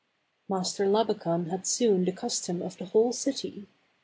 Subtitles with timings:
[0.49, 3.67] Master Labakan had soon the custom of the whole city.